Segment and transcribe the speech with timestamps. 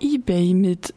[0.00, 0.94] eBay mit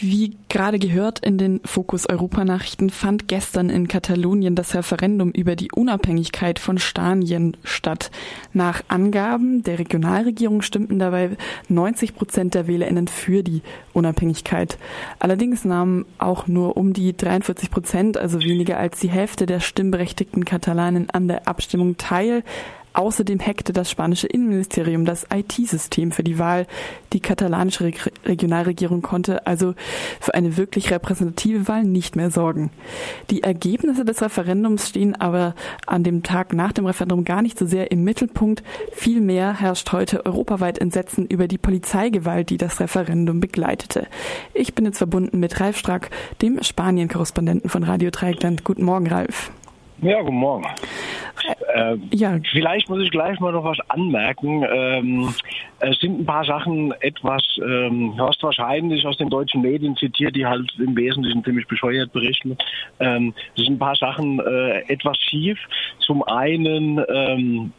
[0.00, 5.72] wie gerade gehört in den Fokus Europa-Nachrichten fand gestern in Katalonien das Referendum über die
[5.72, 8.10] Unabhängigkeit von Spanien statt.
[8.52, 11.36] Nach Angaben der Regionalregierung stimmten dabei
[11.68, 13.62] 90 Prozent der WählerInnen für die
[13.92, 14.78] Unabhängigkeit.
[15.18, 20.44] Allerdings nahmen auch nur um die 43 Prozent, also weniger als die Hälfte der stimmberechtigten
[20.44, 22.44] Katalanen an der Abstimmung teil.
[22.98, 26.66] Außerdem hackte das spanische Innenministerium das IT-System für die Wahl.
[27.12, 27.92] Die katalanische Re
[28.24, 29.74] Regionalregierung konnte also
[30.18, 32.70] für eine wirklich repräsentative Wahl nicht mehr sorgen.
[33.30, 35.54] Die Ergebnisse des Referendums stehen aber
[35.86, 38.64] an dem Tag nach dem Referendum gar nicht so sehr im Mittelpunkt.
[38.90, 44.08] Vielmehr herrscht heute europaweit Entsetzen über die Polizeigewalt, die das Referendum begleitete.
[44.54, 46.10] Ich bin jetzt verbunden mit Ralf Strack,
[46.42, 48.64] dem Spanien-Korrespondenten von Radio Dreieckland.
[48.64, 49.52] Guten Morgen, Ralf.
[50.02, 50.64] Ja, guten Morgen.
[51.74, 52.38] Äh, ja.
[52.50, 54.64] Vielleicht muss ich gleich mal noch was anmerken.
[54.70, 55.34] Ähm,
[55.80, 60.46] es sind ein paar Sachen etwas, ähm, hast wahrscheinlich aus den deutschen Medien zitiert, die
[60.46, 62.56] halt im Wesentlichen ziemlich bescheuert berichten.
[63.00, 65.58] Ähm, es sind ein paar Sachen äh, etwas schief.
[66.00, 67.72] Zum einen ähm,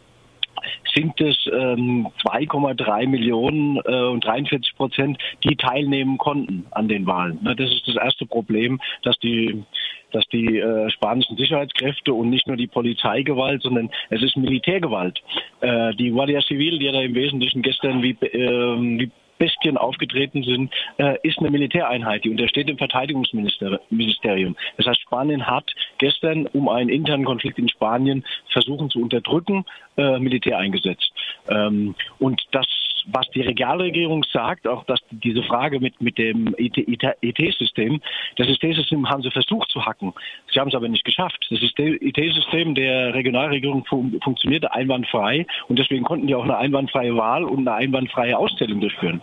[0.93, 7.39] sind es ähm, 2,3 Millionen äh, und 43 Prozent, die teilnehmen konnten an den Wahlen.
[7.43, 9.63] Das ist das erste Problem, dass die
[10.11, 15.21] dass die äh, spanischen Sicherheitskräfte und nicht nur die Polizeigewalt, sondern es ist Militärgewalt.
[15.61, 20.71] Äh, die Guardia Civil, die da im Wesentlichen gestern wie, äh, wie Bestien aufgetreten sind,
[20.97, 24.55] äh, ist eine Militäreinheit, die untersteht dem Verteidigungsministerium.
[24.77, 29.65] Das heißt, Spanien hat gestern, um einen internen Konflikt in Spanien versuchen zu unterdrücken,
[29.97, 31.11] äh, Militär eingesetzt.
[31.49, 32.67] Ähm, und das
[33.11, 38.01] was die Regionalregierung sagt, auch dass diese Frage mit, mit dem IT-System,
[38.37, 40.13] das IT-System haben sie versucht zu hacken.
[40.51, 41.47] Sie haben es aber nicht geschafft.
[41.49, 47.43] Das IT-System der Regionalregierung fun funktionierte einwandfrei und deswegen konnten die auch eine einwandfreie Wahl
[47.43, 49.21] und eine einwandfreie Ausstellung durchführen.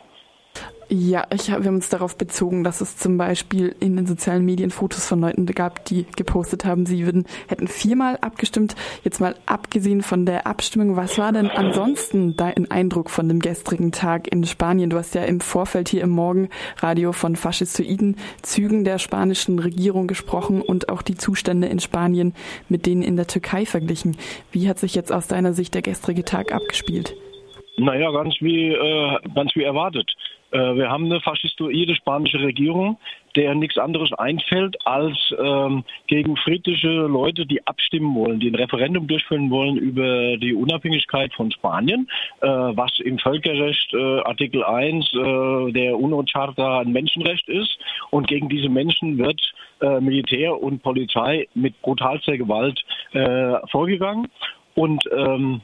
[0.89, 4.70] Ja, ich, wir haben uns darauf bezogen, dass es zum Beispiel in den sozialen Medien
[4.70, 8.77] Fotos von Leuten gab, die gepostet haben, sie würden, hätten viermal abgestimmt.
[9.03, 13.91] Jetzt mal abgesehen von der Abstimmung, was war denn ansonsten dein Eindruck von dem gestrigen
[13.91, 14.88] Tag in Spanien?
[14.88, 20.62] Du hast ja im Vorfeld hier im Morgenradio von faschistoiden Zügen der spanischen Regierung gesprochen
[20.62, 22.33] und auch die Zustände in Spanien
[22.69, 24.16] mit denen in der Türkei verglichen.
[24.53, 27.16] Wie hat sich jetzt aus deiner Sicht der gestrige Tag abgespielt?
[27.77, 30.10] Naja, ganz wie, äh, ganz wie erwartet.
[30.51, 32.99] Äh, wir haben eine faschistoide spanische Regierung,
[33.34, 39.07] der nichts anderes einfällt, als ähm, gegen friedliche Leute, die abstimmen wollen, die ein Referendum
[39.07, 42.09] durchführen wollen über die Unabhängigkeit von Spanien,
[42.41, 47.78] äh, was im Völkerrecht äh, Artikel 1 äh, der UNO-Charta ein Menschenrecht ist.
[48.11, 49.41] Und gegen diese Menschen wird
[49.81, 52.83] äh, Militär und Polizei mit brutalster Gewalt
[53.13, 54.28] äh, vorgegangen.
[54.75, 55.61] Und ähm,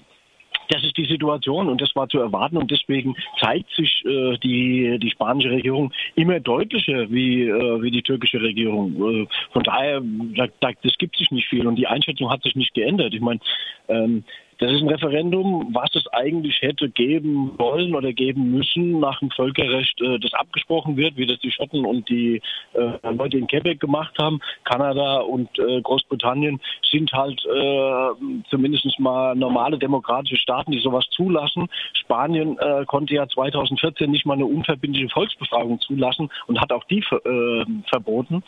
[0.68, 4.98] das ist die Situation und das war zu erwarten und deswegen zeigt sich äh, die,
[4.98, 9.22] die spanische Regierung immer deutlicher wie, äh, wie die türkische Regierung.
[9.22, 12.54] Äh, von daher, da, da, das gibt sich nicht viel und die Einschätzung hat sich
[12.54, 13.14] nicht geändert.
[13.14, 13.40] Ich meine,
[13.88, 14.24] ähm,
[14.62, 19.30] das ist ein Referendum, was es eigentlich hätte geben wollen oder geben müssen nach dem
[19.32, 22.40] Völkerrecht, äh, das abgesprochen wird, wie das die Schotten und die
[22.74, 24.40] äh, Leute in Quebec gemacht haben.
[24.62, 27.40] Kanada und äh, Großbritannien sind halt
[28.50, 31.68] zumindest mal normale demokratische Staaten, die sowas zulassen.
[31.94, 37.02] Spanien konnte ja 2014 nicht mal eine unverbindliche Volksbefragung zulassen und hat auch die
[37.88, 38.42] verboten.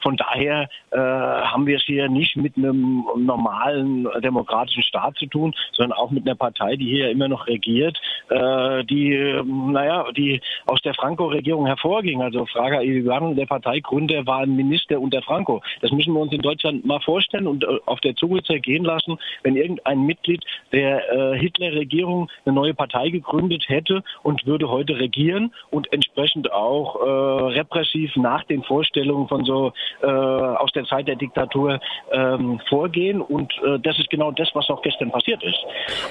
[0.00, 5.98] Von daher haben wir es hier nicht mit einem normalen demokratischen Staat zu tun, sondern
[5.98, 7.98] auch mit einer Partei, die hier immer noch regiert,
[8.28, 12.22] äh, die, naja, die aus der Franco-Regierung hervorging.
[12.22, 15.62] Also Iribarren, der Parteigründer, war ein Minister unter Franco.
[15.80, 19.18] Das müssen wir uns in Deutschland mal vorstellen und äh, auf der Zunge zergehen lassen,
[19.42, 25.52] wenn irgendein Mitglied der äh, Hitler-Regierung eine neue Partei gegründet hätte und würde heute regieren
[25.70, 31.16] und entsprechend auch äh, repressiv nach den Vorstellungen von so äh, aus der Zeit der
[31.16, 31.80] Diktatur
[32.12, 33.20] ähm, vorgehen.
[33.20, 35.58] Und äh, das ist genau das, was auch gestern passiert ist.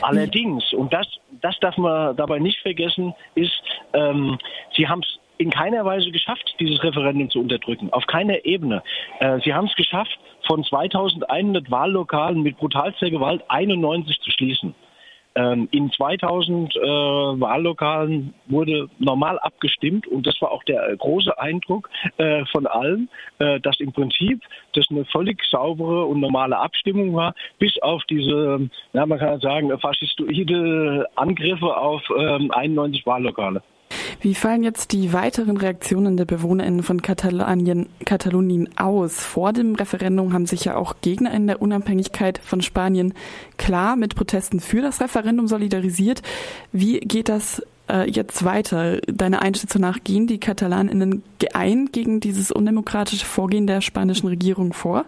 [0.02, 1.08] Allerdings, und das,
[1.42, 3.62] das darf man dabei nicht vergessen, ist,
[3.94, 4.38] ähm,
[4.75, 7.92] sie haben es in keiner Weise geschafft, dieses Referendum zu unterdrücken.
[7.94, 8.83] Auf keiner Ebene.
[9.19, 14.75] Äh, sie haben es geschafft, von 2100 Wahllokalen mit brutalster Gewalt 91 zu schließen.
[15.39, 21.89] Ähm, in 2000 äh, Wahllokalen wurde normal abgestimmt und das war auch der große Eindruck
[22.18, 24.41] äh, von allen, äh, dass im Prinzip
[24.74, 29.71] das eine völlig saubere und normale Abstimmung war, bis auf diese, ja, man kann sagen,
[29.80, 33.63] faschistoide Angriffe auf 91 ähm, Wahllokale.
[34.21, 39.24] Wie fallen jetzt die weiteren Reaktionen der BewohnerInnen von Katalonien, Katalonien aus?
[39.24, 43.13] Vor dem Referendum haben sich ja auch GegnerInnen der Unabhängigkeit von Spanien
[43.57, 46.21] klar mit Protesten für das Referendum solidarisiert.
[46.74, 49.00] Wie geht das äh, jetzt weiter?
[49.07, 55.06] Deine Einschätzung nach, gehen die KatalanInnen geeint gegen dieses undemokratische Vorgehen der spanischen Regierung vor?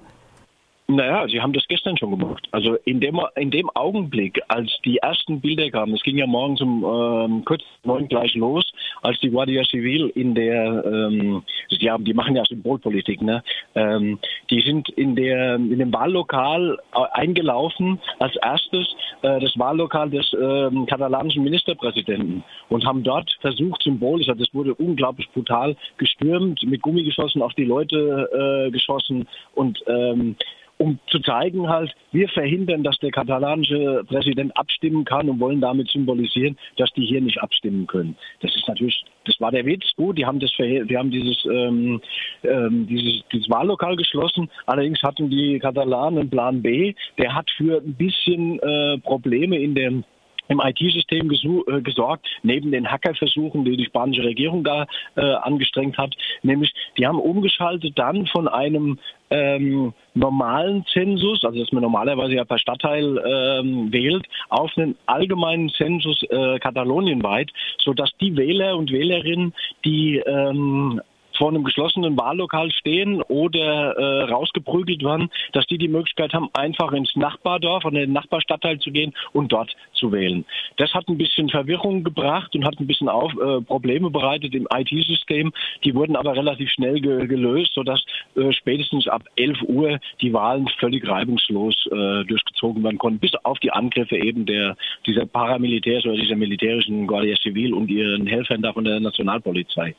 [0.95, 2.47] Naja, sie haben das gestern schon gemacht.
[2.51, 6.61] Also in dem, in dem Augenblick, als die ersten Bilder kamen, es ging ja morgens
[6.61, 12.03] um ähm, kurz neun gleich los, als die Guardia Civil in der, ähm, die, haben,
[12.05, 13.43] die machen ja Symbolpolitik, ne?
[13.75, 14.19] Ähm,
[14.49, 18.87] die sind in der in dem Wahllokal eingelaufen als erstes
[19.21, 24.73] äh, das Wahllokal des ähm, katalanischen Ministerpräsidenten und haben dort versucht symbolisch, also das wurde
[24.75, 30.35] unglaublich brutal gestürmt, mit Gummigeschossen auf die Leute äh, geschossen und ähm,
[30.81, 35.89] um zu zeigen halt, wir verhindern, dass der katalanische Präsident abstimmen kann und wollen damit
[35.89, 38.15] symbolisieren, dass die hier nicht abstimmen können.
[38.41, 42.01] Das ist natürlich, das war der Witz, gut, die haben das, die haben dieses, ähm,
[42.43, 44.49] ähm, dieses, dieses Wahllokal geschlossen.
[44.65, 50.03] Allerdings hatten die Katalanen Plan B, der hat für ein bisschen äh, Probleme in dem
[50.51, 56.13] im IT-System äh, gesorgt, neben den Hackerversuchen, die die spanische Regierung da äh, angestrengt hat.
[56.43, 58.99] Nämlich, die haben umgeschaltet dann von einem
[59.29, 65.69] ähm, normalen Zensus, also dass man normalerweise ja per Stadtteil ähm, wählt, auf einen allgemeinen
[65.69, 67.49] Zensus äh, katalonienweit,
[67.79, 69.53] sodass die Wähler und Wählerinnen,
[69.85, 71.01] die ähm,
[71.41, 76.91] vor einem geschlossenen Wahllokal stehen oder äh, rausgeprügelt werden, dass die die Möglichkeit haben, einfach
[76.91, 80.45] ins Nachbardorf oder in den Nachbarstadtteil zu gehen und dort zu wählen.
[80.77, 84.67] Das hat ein bisschen Verwirrung gebracht und hat ein bisschen auf, äh, Probleme bereitet im
[84.71, 85.51] IT-System.
[85.83, 88.05] Die wurden aber relativ schnell ge gelöst, sodass
[88.35, 93.57] äh, spätestens ab 11 Uhr die Wahlen völlig reibungslos äh, durchgezogen werden konnten, bis auf
[93.57, 94.77] die Angriffe eben der
[95.07, 99.95] dieser Paramilitärs oder dieser militärischen Guardia Civil und ihren Helfern da von der Nationalpolizei.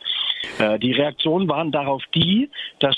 [0.59, 0.93] Äh, die
[1.33, 2.51] Reaktionen waren darauf die,
[2.81, 2.97] dass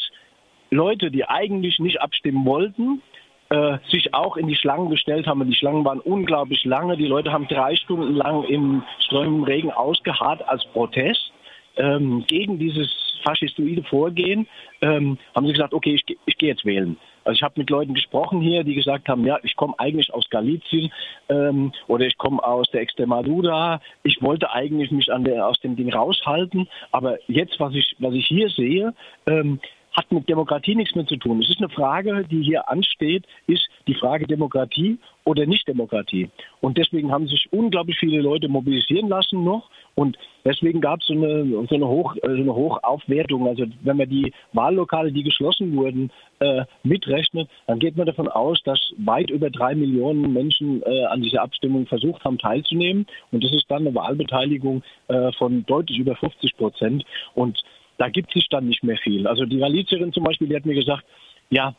[0.70, 3.02] Leute, die eigentlich nicht abstimmen wollten,
[3.50, 5.48] äh, sich auch in die Schlangen gestellt haben.
[5.48, 6.96] Die Schlangen waren unglaublich lange.
[6.96, 11.32] Die Leute haben drei Stunden lang im strömenden Regen ausgeharrt als Protest
[11.76, 12.88] ähm, gegen dieses
[13.22, 14.46] faschistoide Vorgehen.
[14.80, 16.96] Ähm, haben sie gesagt, okay, ich, ich gehe jetzt wählen.
[17.24, 20.28] Also ich habe mit Leuten gesprochen hier, die gesagt haben, ja, ich komme eigentlich aus
[20.30, 20.92] Galizien
[21.28, 23.80] ähm, oder ich komme aus der Extremadura.
[24.02, 28.14] Ich wollte eigentlich mich an der, aus dem Ding raushalten, aber jetzt, was ich, was
[28.14, 28.94] ich hier sehe,
[29.26, 29.60] ähm,
[29.94, 31.40] hat mit Demokratie nichts mehr zu tun.
[31.40, 36.28] Es ist eine Frage, die hier ansteht, ist die Frage Demokratie oder Nicht-Demokratie.
[36.60, 39.70] Und deswegen haben sich unglaublich viele Leute mobilisieren lassen noch.
[39.94, 43.46] Und deswegen gab es so eine, so, eine Hoch, so eine Hochaufwertung.
[43.46, 48.62] Also wenn man die Wahllokale, die geschlossen wurden, äh, mitrechnet, dann geht man davon aus,
[48.64, 53.06] dass weit über drei Millionen Menschen äh, an dieser Abstimmung versucht haben teilzunehmen.
[53.30, 57.04] Und das ist dann eine Wahlbeteiligung äh, von deutlich über 50 Prozent.
[57.34, 57.62] Und
[57.98, 59.26] da gibt sich dann nicht mehr viel.
[59.26, 61.04] Also die Galizierin zum Beispiel, die hat mir gesagt,
[61.50, 61.74] ja,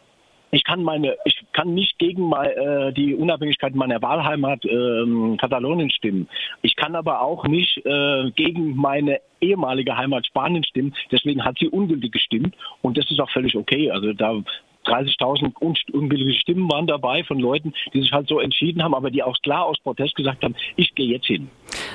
[0.51, 6.29] ich kann meine, ich kann nicht gegen äh, die Unabhängigkeit meiner Wahlheimat äh, Katalonien stimmen.
[6.61, 10.95] Ich kann aber auch nicht äh, gegen meine ehemalige Heimat Spanien stimmen.
[11.11, 13.91] Deswegen hat sie ungültig gestimmt und das ist auch völlig okay.
[13.91, 14.41] Also da
[14.85, 15.53] 30.000
[15.91, 19.35] ungültige Stimmen waren dabei von Leuten, die sich halt so entschieden haben, aber die auch
[19.41, 21.49] klar aus Protest gesagt haben, ich gehe jetzt hin.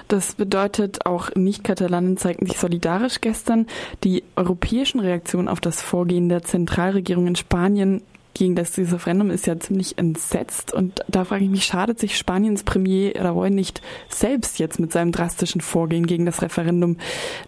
[0.08, 3.66] Das bedeutet, auch Nicht-Katalanen zeigten sich solidarisch gestern.
[4.04, 8.02] Die europäischen Reaktionen auf das Vorgehen der Zentralregierung in Spanien
[8.34, 10.72] gegen das Referendum ist ja ziemlich entsetzt.
[10.72, 15.12] Und da frage ich mich, schadet sich Spaniens Premier Rajoy nicht selbst jetzt mit seinem
[15.12, 16.96] drastischen Vorgehen gegen das Referendum?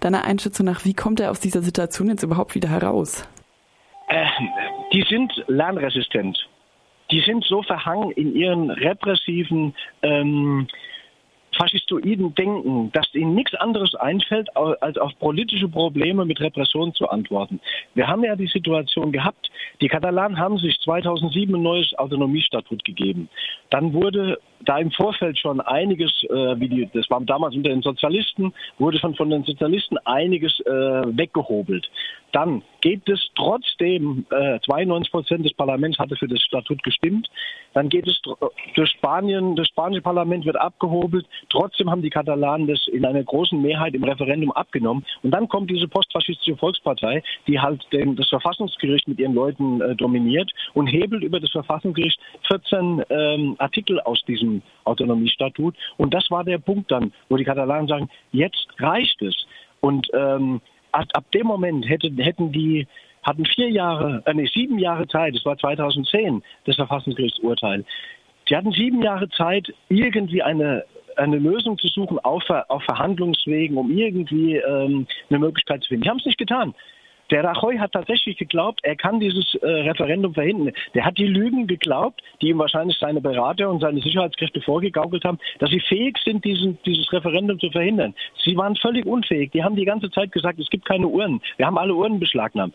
[0.01, 3.25] Deiner Einschätzung nach, wie kommt er aus dieser Situation jetzt überhaupt wieder heraus?
[4.93, 6.39] Die sind lernresistent.
[7.11, 10.67] Die sind so verhangen in ihren repressiven ähm,
[11.57, 17.61] faschistoiden Denken, dass ihnen nichts anderes einfällt, als auf politische Probleme mit Repression zu antworten.
[17.95, 23.29] Wir haben ja die Situation gehabt, die Katalanen haben sich 2007 ein neues Autonomiestatut gegeben.
[23.71, 27.83] Dann wurde da im Vorfeld schon einiges, äh, wie die, das war damals unter den
[27.83, 31.91] Sozialisten, wurde schon von den Sozialisten einiges äh, weggehobelt.
[32.33, 37.29] Dann geht es trotzdem, äh, 92 Prozent des Parlaments hatte für das Statut gestimmt,
[37.75, 38.21] dann geht es
[38.75, 43.61] durch Spanien, das spanische Parlament wird abgehobelt, trotzdem haben die Katalanen das in einer großen
[43.61, 45.05] Mehrheit im Referendum abgenommen.
[45.23, 49.95] Und dann kommt diese postfaschistische Volkspartei, die halt den, das Verfassungsgericht mit ihren Leuten äh,
[49.95, 54.52] dominiert und hebelt über das Verfassungsgericht 14 ähm, Artikel aus diesem
[54.85, 55.77] Autonomiestatut.
[55.97, 59.47] Und das war der Punkt dann, wo die Katalanen sagen, jetzt reicht es.
[59.81, 62.87] Und ähm, ab, ab dem Moment hätte, hätten die
[63.23, 67.85] hatten vier Jahre, äh, nee, sieben Jahre Zeit, das war 2010, das Verfassungsgerichtsurteil.
[68.49, 70.85] Die hatten sieben Jahre Zeit, irgendwie eine,
[71.17, 76.03] eine Lösung zu suchen auf, auf Verhandlungswegen, um irgendwie ähm, eine Möglichkeit zu finden.
[76.03, 76.75] Die haben es nicht getan.
[77.33, 80.75] Der Rajoy hat tatsächlich geglaubt, er kann dieses äh, Referendum verhindern.
[80.95, 85.39] Der hat die Lügen geglaubt, die ihm wahrscheinlich seine Berater und seine Sicherheitskräfte vorgegaukelt haben,
[85.59, 88.15] dass sie fähig sind, diesen, dieses Referendum zu verhindern.
[88.45, 89.51] Sie waren völlig unfähig.
[89.53, 91.41] Die haben die ganze Zeit gesagt, es gibt keine Urnen.
[91.57, 92.75] Wir haben alle Urnen beschlagnahmt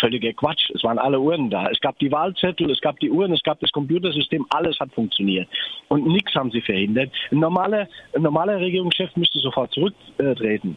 [0.00, 0.70] völliger Quatsch.
[0.74, 1.68] Es waren alle Urnen da.
[1.68, 5.48] Es gab die Wahlzettel, es gab die Uhren, es gab das Computersystem, alles hat funktioniert.
[5.86, 7.10] Und nichts haben sie verhindert.
[7.30, 10.76] Ein normaler, ein normaler Regierungschef müsste sofort zurücktreten.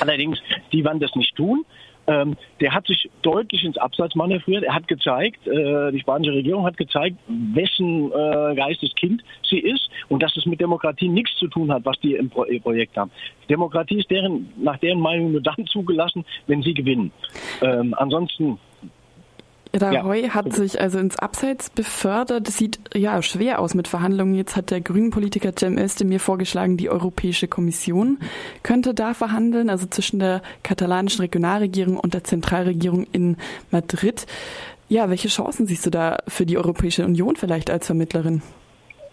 [0.00, 0.38] Allerdings,
[0.72, 1.64] die werden das nicht tun.
[2.06, 4.64] Ähm, der hat sich deutlich ins Abseits manövriert.
[4.64, 10.22] Er hat gezeigt, äh, die spanische Regierung hat gezeigt, wessen äh, Geisteskind sie ist und
[10.22, 13.10] dass es mit Demokratie nichts zu tun hat, was die im Pro Projekt haben.
[13.48, 17.12] Demokratie ist deren, nach deren Meinung nur dann zugelassen, wenn sie gewinnen.
[17.60, 18.58] Ähm, ansonsten
[19.74, 20.34] Rajoy ja.
[20.34, 22.46] hat sich also ins Abseits befördert.
[22.46, 24.34] Das sieht ja schwer aus mit Verhandlungen.
[24.34, 28.18] Jetzt hat der Grünen-Politiker Cem Özdemir vorgeschlagen, die Europäische Kommission
[28.62, 33.36] könnte da verhandeln, also zwischen der katalanischen Regionalregierung und der Zentralregierung in
[33.70, 34.26] Madrid.
[34.88, 38.42] Ja, welche Chancen siehst du da für die Europäische Union vielleicht als Vermittlerin?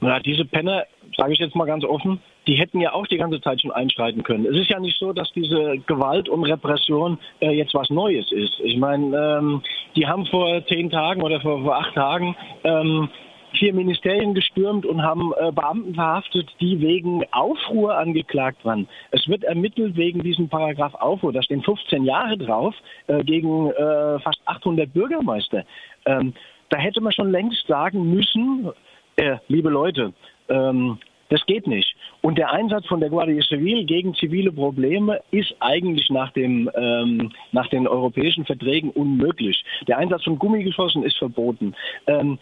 [0.01, 0.84] Na, diese Penner,
[1.16, 4.24] sage ich jetzt mal ganz offen, die hätten ja auch die ganze Zeit schon einschreiten
[4.24, 4.48] können.
[4.48, 8.60] Es ist ja nicht so, dass diese Gewalt und Repression äh, jetzt was Neues ist.
[8.63, 9.62] Ich meine, ähm,
[9.96, 13.08] die haben vor zehn Tagen oder vor, vor acht Tagen ähm,
[13.53, 18.88] vier Ministerien gestürmt und haben äh, Beamten verhaftet, die wegen Aufruhr angeklagt waren.
[19.12, 21.32] Es wird ermittelt wegen diesem Paragraph Aufruhr.
[21.32, 22.74] Da stehen 15 Jahre drauf
[23.06, 25.65] äh, gegen äh, fast 800 Bürgermeister.
[26.08, 26.34] Ähm,
[26.70, 28.72] da hätte man schon längst sagen müssen,
[29.18, 30.13] äh, liebe Leute,
[30.50, 30.98] ähm,
[31.30, 31.96] das geht nicht.
[32.22, 37.32] Und der Einsatz von der Guardia Civil gegen zivile Probleme ist eigentlich nach, dem, ähm,
[37.52, 39.64] nach den europäischen Verträgen unmöglich.
[39.88, 41.76] Der Einsatz von Gummigeschossen ist verboten.
[42.08, 42.40] Ähm,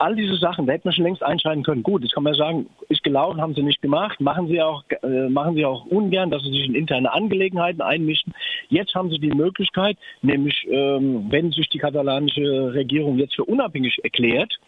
[0.00, 1.82] all diese Sachen, da hätte man schon längst einschreiten können.
[1.82, 5.28] Gut, jetzt kann man sagen, ist gelaufen, haben sie nicht gemacht, machen sie auch, äh,
[5.28, 8.32] machen sie auch ungern, dass sie sich in interne Angelegenheiten einmischen.
[8.70, 14.02] Jetzt haben sie die Möglichkeit, nämlich ähm, wenn sich die katalanische Regierung jetzt für unabhängig
[14.02, 14.58] erklärt,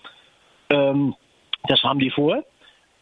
[0.68, 1.14] ähm,
[1.68, 2.44] das haben die vor,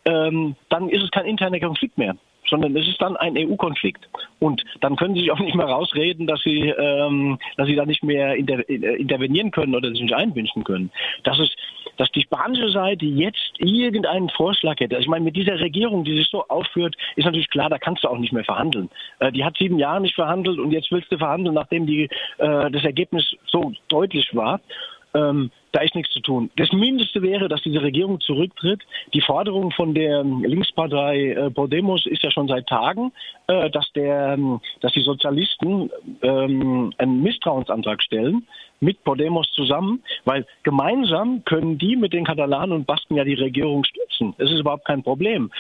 [0.04, 2.16] ähm, dann ist es kein interner Konflikt mehr,
[2.48, 4.08] sondern es ist dann ein EU-Konflikt.
[4.38, 7.84] Und dann können Sie sich auch nicht mehr rausreden, dass Sie, ähm, dass Sie da
[7.84, 10.90] nicht mehr inter äh, intervenieren können oder sich nicht einwünschen können.
[11.24, 11.54] Das ist,
[11.96, 14.96] dass die spanische Seite jetzt irgendeinen Vorschlag hätte.
[14.96, 18.04] Also ich meine, mit dieser Regierung, die sich so aufführt, ist natürlich klar, da kannst
[18.04, 18.88] du auch nicht mehr verhandeln.
[19.18, 22.04] Äh, die hat sieben Jahre nicht verhandelt und jetzt willst du verhandeln, nachdem die,
[22.38, 24.60] äh, das Ergebnis so deutlich war.
[25.14, 26.50] Ähm, da ist nichts zu tun.
[26.56, 28.80] Das Mindeste wäre, dass diese Regierung zurücktritt.
[29.14, 33.12] Die Forderung von der Linkspartei äh, Podemos ist ja schon seit Tagen,
[33.46, 35.90] äh, dass, der, ähm, dass die Sozialisten
[36.22, 38.46] ähm, einen Misstrauensantrag stellen
[38.80, 43.84] mit Podemos zusammen, weil gemeinsam können die mit den Katalanen und Basken ja die Regierung
[43.84, 44.34] stützen.
[44.38, 45.50] Das ist überhaupt kein Problem.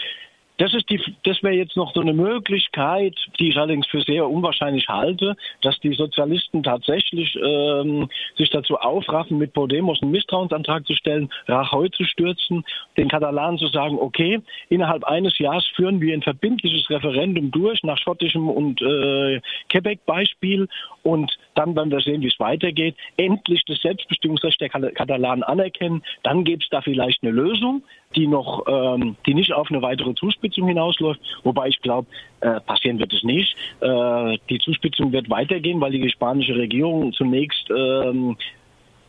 [0.60, 4.28] Das ist die, das wäre jetzt noch so eine Möglichkeit, die ich allerdings für sehr
[4.28, 10.92] unwahrscheinlich halte, dass die Sozialisten tatsächlich ähm, sich dazu aufraffen, mit Podemos einen Misstrauensantrag zu
[10.92, 12.62] stellen, Rajoy zu stürzen,
[12.98, 17.96] den Katalanen zu sagen, okay, innerhalb eines Jahres führen wir ein verbindliches Referendum durch nach
[17.96, 19.40] schottischem und äh,
[19.70, 20.68] Quebec-Beispiel
[21.02, 22.96] und dann werden wir sehen, wie es weitergeht.
[23.16, 27.82] Endlich das Selbstbestimmungsrecht der Katalanen anerkennen, dann gäbe es da vielleicht eine Lösung
[28.16, 31.20] die noch, ähm, die nicht auf eine weitere Zuspitzung hinausläuft.
[31.44, 32.08] Wobei ich glaube,
[32.40, 33.56] äh, passieren wird es nicht.
[33.80, 38.36] Äh, die Zuspitzung wird weitergehen, weil die spanische Regierung zunächst ähm,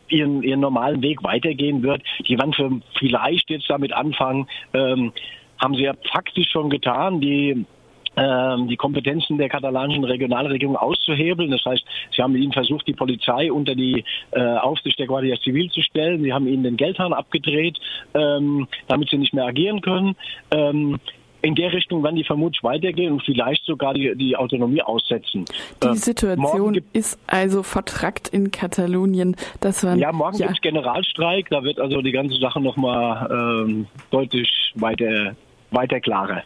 [0.08, 2.02] ihren, ihren normalen Weg weitergehen wird.
[2.28, 5.12] Die werden vielleicht jetzt damit anfangen, ähm,
[5.58, 7.20] haben sie ja faktisch schon getan.
[7.20, 7.64] Die
[8.14, 11.50] die Kompetenzen der katalanischen Regionalregierung auszuhebeln.
[11.50, 11.82] Das heißt,
[12.14, 16.22] sie haben ihnen versucht, die Polizei unter die äh, Aufsicht der Guardia Civil zu stellen.
[16.22, 17.78] Sie haben ihnen den Geldhahn abgedreht,
[18.14, 20.14] ähm, damit sie nicht mehr agieren können.
[20.50, 20.98] Ähm,
[21.42, 25.44] in der Richtung werden die vermutlich weitergehen und vielleicht sogar die, die Autonomie aussetzen.
[25.82, 29.36] Die äh, Situation ist also vertrackt in Katalonien.
[29.60, 30.46] Das war, ja, morgen ja.
[30.46, 31.50] gibt es Generalstreik.
[31.50, 35.34] Da wird also die ganze Sache nochmal ähm, deutlich weiter,
[35.72, 36.40] weiter klarer.